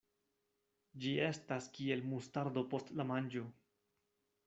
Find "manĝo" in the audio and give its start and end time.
3.15-3.49